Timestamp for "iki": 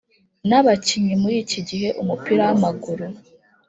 1.43-1.59